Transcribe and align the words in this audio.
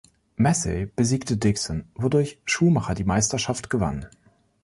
Massey 0.35 0.87
besiegte 0.87 1.37
Dixon, 1.37 1.85
wodurch 1.93 2.39
Schumacher 2.45 2.95
die 2.95 3.03
Meisterschaft 3.03 3.69
gewann. 3.69 4.07